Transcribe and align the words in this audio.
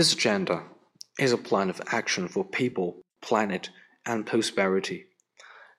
This 0.00 0.14
agenda 0.14 0.62
is 1.18 1.30
a 1.30 1.36
plan 1.36 1.68
of 1.68 1.82
action 1.88 2.26
for 2.26 2.42
people, 2.42 3.02
planet, 3.20 3.68
and 4.06 4.24
prosperity. 4.24 5.04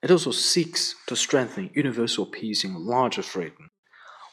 It 0.00 0.12
also 0.12 0.30
seeks 0.30 0.94
to 1.08 1.16
strengthen 1.16 1.70
universal 1.74 2.26
peace 2.26 2.62
in 2.62 2.86
larger 2.86 3.24
freedom. 3.24 3.70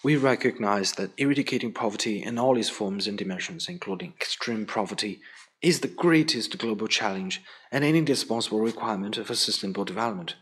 We 0.04 0.16
recognize 0.16 0.92
that 0.92 1.14
eradicating 1.18 1.74
poverty 1.74 2.22
in 2.22 2.38
all 2.38 2.56
its 2.56 2.70
forms 2.70 3.08
and 3.08 3.18
dimensions, 3.18 3.68
including 3.68 4.14
extreme 4.16 4.68
poverty, 4.68 5.22
is 5.64 5.80
the 5.80 5.88
greatest 5.88 6.60
global 6.60 6.86
challenge 6.86 7.42
and 7.72 7.84
an 7.84 7.96
indispensable 7.96 8.60
requirement 8.60 9.16
for 9.16 9.34
sustainable 9.34 9.86
development. 9.86 10.36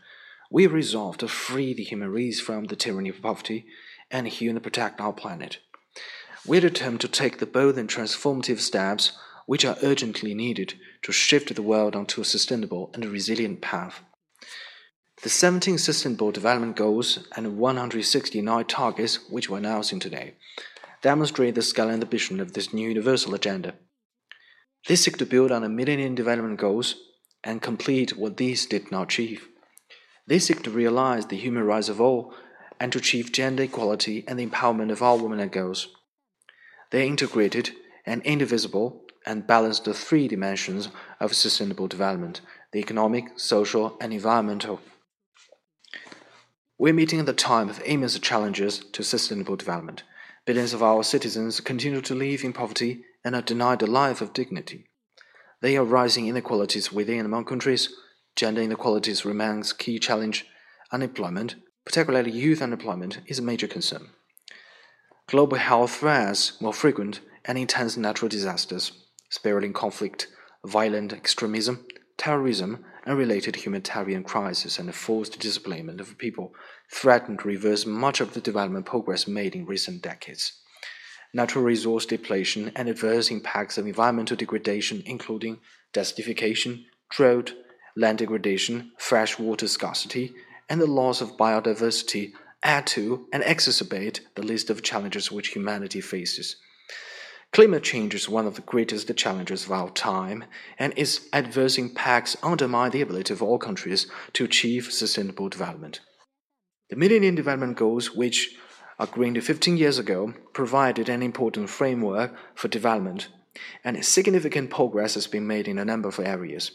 We 0.50 0.66
resolve 0.66 1.16
to 1.16 1.26
free 1.26 1.72
the 1.72 1.84
human 1.84 2.10
race 2.10 2.38
from 2.38 2.64
the 2.64 2.76
tyranny 2.76 3.08
of 3.08 3.22
poverty 3.22 3.64
and 4.10 4.28
heal 4.28 4.50
and 4.50 4.62
protect 4.62 5.00
our 5.00 5.14
planet. 5.14 5.56
We 6.46 6.60
determined 6.60 7.00
to 7.00 7.08
take 7.08 7.38
the 7.38 7.46
bold 7.46 7.78
and 7.78 7.88
transformative 7.88 8.60
steps 8.60 9.12
which 9.48 9.64
are 9.64 9.78
urgently 9.82 10.34
needed 10.34 10.74
to 11.00 11.10
shift 11.10 11.54
the 11.54 11.62
world 11.62 11.96
onto 11.96 12.20
a 12.20 12.24
sustainable 12.24 12.90
and 12.92 13.02
resilient 13.06 13.62
path. 13.62 14.02
The 15.22 15.30
17 15.30 15.78
Sustainable 15.78 16.32
Development 16.32 16.76
Goals 16.76 17.26
and 17.34 17.56
169 17.56 18.66
targets 18.66 19.20
which 19.30 19.48
we're 19.48 19.56
announcing 19.56 20.00
today 20.00 20.34
demonstrate 21.00 21.54
the 21.54 21.62
scale 21.62 21.88
and 21.88 22.02
ambition 22.02 22.40
of 22.40 22.52
this 22.52 22.74
new 22.74 22.90
universal 22.90 23.34
agenda. 23.34 23.72
They 24.86 24.96
seek 24.96 25.16
to 25.16 25.24
build 25.24 25.50
on 25.50 25.62
the 25.62 25.70
Millennium 25.70 26.14
Development 26.14 26.60
Goals 26.60 26.96
and 27.42 27.62
complete 27.62 28.18
what 28.18 28.36
these 28.36 28.66
did 28.66 28.92
not 28.92 29.04
achieve. 29.04 29.48
They 30.26 30.40
seek 30.40 30.62
to 30.64 30.70
realize 30.70 31.24
the 31.24 31.38
human 31.38 31.64
rights 31.64 31.88
of 31.88 32.02
all 32.02 32.34
and 32.78 32.92
to 32.92 32.98
achieve 32.98 33.32
gender 33.32 33.62
equality 33.62 34.24
and 34.28 34.38
the 34.38 34.46
empowerment 34.46 34.92
of 34.92 35.00
all 35.00 35.18
women 35.18 35.40
and 35.40 35.50
girls. 35.50 35.88
They 36.90 37.00
are 37.00 37.06
integrated 37.06 37.70
and 38.04 38.20
indivisible 38.24 39.06
and 39.28 39.46
balance 39.46 39.78
the 39.80 39.92
three 39.92 40.26
dimensions 40.26 40.88
of 41.20 41.34
sustainable 41.34 41.86
development 41.86 42.40
the 42.72 42.78
economic, 42.78 43.24
social, 43.36 43.96
and 44.00 44.12
environmental. 44.12 44.80
We're 46.78 46.92
meeting 46.92 47.20
at 47.20 47.26
the 47.26 47.32
time 47.32 47.70
of 47.70 47.80
immense 47.84 48.18
challenges 48.18 48.80
to 48.92 49.02
sustainable 49.02 49.56
development. 49.56 50.02
Billions 50.44 50.74
of 50.74 50.82
our 50.82 51.02
citizens 51.02 51.60
continue 51.60 52.02
to 52.02 52.14
live 52.14 52.44
in 52.44 52.52
poverty 52.52 53.04
and 53.24 53.34
are 53.34 53.42
denied 53.42 53.80
a 53.80 53.86
life 53.86 54.20
of 54.20 54.34
dignity. 54.34 54.86
There 55.62 55.80
are 55.80 55.84
rising 55.84 56.26
inequalities 56.26 56.92
within 56.92 57.18
and 57.18 57.26
among 57.26 57.46
countries. 57.46 57.88
Gender 58.36 58.60
inequalities 58.60 59.24
remains 59.24 59.72
a 59.72 59.76
key 59.76 59.98
challenge. 59.98 60.46
Unemployment, 60.92 61.56
particularly 61.86 62.30
youth 62.30 62.60
unemployment, 62.60 63.20
is 63.26 63.38
a 63.38 63.42
major 63.42 63.66
concern. 63.66 64.08
Global 65.26 65.56
health 65.56 65.96
threats 65.96 66.60
more 66.60 66.74
frequent 66.74 67.20
and 67.46 67.56
intense 67.56 67.96
natural 67.96 68.28
disasters 68.28 68.92
spiraling 69.28 69.72
conflict, 69.72 70.28
violent 70.64 71.12
extremism, 71.12 71.86
terrorism, 72.16 72.84
and 73.04 73.16
related 73.16 73.56
humanitarian 73.56 74.22
crises 74.22 74.78
and 74.78 74.88
the 74.88 74.92
forced 74.92 75.38
displacement 75.38 76.00
of 76.00 76.18
people 76.18 76.52
threaten 76.92 77.36
to 77.38 77.48
reverse 77.48 77.86
much 77.86 78.20
of 78.20 78.34
the 78.34 78.40
development 78.40 78.84
progress 78.84 79.26
made 79.26 79.54
in 79.54 79.64
recent 79.64 80.02
decades. 80.02 80.60
Natural 81.32 81.64
resource 81.64 82.06
depletion 82.06 82.72
and 82.74 82.88
adverse 82.88 83.30
impacts 83.30 83.78
of 83.78 83.86
environmental 83.86 84.36
degradation, 84.36 85.02
including 85.06 85.58
desertification, 85.92 86.84
drought, 87.10 87.54
land 87.96 88.18
degradation, 88.18 88.92
fresh 88.98 89.38
water 89.38 89.68
scarcity, 89.68 90.34
and 90.68 90.80
the 90.80 90.86
loss 90.86 91.20
of 91.20 91.36
biodiversity, 91.36 92.32
add 92.62 92.86
to 92.86 93.26
and 93.32 93.42
exacerbate 93.42 94.20
the 94.34 94.42
list 94.42 94.68
of 94.68 94.82
challenges 94.82 95.30
which 95.30 95.48
humanity 95.48 96.00
faces. 96.00 96.56
Climate 97.52 97.82
change 97.82 98.14
is 98.14 98.28
one 98.28 98.46
of 98.46 98.54
the 98.54 98.62
greatest 98.62 99.14
challenges 99.16 99.64
of 99.64 99.72
our 99.72 99.90
time, 99.90 100.44
and 100.78 100.92
its 100.96 101.22
adverse 101.32 101.78
impacts 101.78 102.36
undermine 102.42 102.90
the 102.90 103.00
ability 103.00 103.32
of 103.32 103.42
all 103.42 103.58
countries 103.58 104.06
to 104.34 104.44
achieve 104.44 104.92
sustainable 104.92 105.48
development. 105.48 106.00
The 106.90 106.96
Millennium 106.96 107.34
Development 107.34 107.76
Goals, 107.76 108.14
which 108.14 108.54
agreed 108.98 109.42
15 109.42 109.76
years 109.76 109.98
ago, 109.98 110.34
provided 110.52 111.08
an 111.08 111.22
important 111.22 111.70
framework 111.70 112.34
for 112.54 112.68
development, 112.68 113.28
and 113.82 114.04
significant 114.04 114.70
progress 114.70 115.14
has 115.14 115.26
been 115.26 115.46
made 115.46 115.66
in 115.68 115.78
a 115.78 115.84
number 115.84 116.08
of 116.08 116.20
areas. 116.20 116.70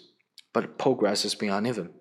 But 0.53 0.77
progress 0.77 1.23
has 1.23 1.35
been 1.35 1.49
uneven, 1.49 1.91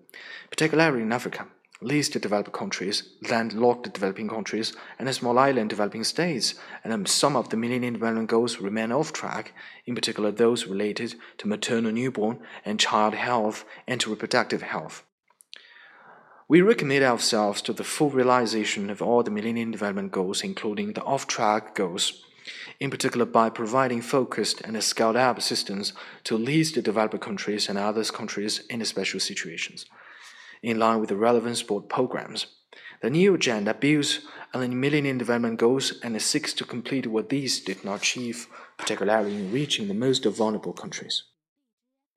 particularly 0.51 1.03
in 1.03 1.13
Africa 1.13 1.47
least 1.85 2.13
developed 2.13 2.53
countries, 2.53 3.03
landlocked 3.29 3.93
developing 3.93 4.29
countries, 4.29 4.73
and 4.99 5.13
small 5.15 5.39
island 5.39 5.71
developing 5.71 6.05
states, 6.05 6.55
and 6.85 6.93
um, 6.93 7.07
some 7.07 7.37
of 7.37 7.49
the 7.49 7.57
Millennium 7.57 7.95
Development 7.95 8.29
Goals 8.29 8.59
remain 8.59 8.93
off 8.93 9.13
track, 9.13 9.53
in 9.87 9.95
particular 9.95 10.31
those 10.31 10.67
related 10.67 11.15
to 11.39 11.49
maternal 11.49 11.93
newborn 11.93 12.39
and 12.65 12.81
child 12.81 13.15
health 13.15 13.65
and 13.87 14.01
to 14.01 14.11
reproductive 14.11 14.63
health. 14.63 15.05
We 16.49 16.61
recommit 16.61 17.03
ourselves 17.03 17.63
to 17.63 17.73
the 17.73 17.85
full 17.85 18.11
realization 18.11 18.91
of 18.91 19.01
all 19.01 19.23
the 19.23 19.31
Millennium 19.31 19.71
Development 19.71 20.13
Goals, 20.13 20.43
including 20.43 20.93
the 20.93 21.03
off 21.03 21.27
track 21.27 21.75
goals, 21.75 22.25
in 22.79 22.91
particular 22.91 23.25
by 23.25 23.49
providing 23.49 24.03
focused 24.03 24.61
and 24.61 24.83
scaled 24.83 25.17
up 25.17 25.39
assistance 25.39 25.93
to 26.25 26.37
least 26.37 26.75
developed 26.83 27.21
countries 27.21 27.69
and 27.69 27.79
other 27.79 28.05
countries 28.05 28.61
in 28.69 28.85
special 28.85 29.21
situations 29.21 29.87
in 30.63 30.79
line 30.79 31.01
with 31.01 31.09
the 31.09 31.17
relevant 31.17 31.57
sport 31.57 31.89
programs. 31.89 32.47
The 33.03 33.11
new 33.11 33.35
agenda 33.35 33.75
builds 33.75 34.21
on 34.55 34.61
the 34.61 34.69
Millennium 34.69 35.19
Development 35.19 35.59
Goals 35.59 35.95
and 36.03 36.21
seeks 36.23 36.53
to 36.55 36.65
complete 36.65 37.07
what 37.07 37.31
these 37.31 37.61
did 37.61 37.85
not 37.85 38.01
achieve, 38.01 38.47
particularly 38.79 39.35
in 39.35 39.53
reaching 39.53 39.89
the 39.89 39.95
most 39.95 40.25
vulnerable 40.25 40.73
countries. 40.73 41.25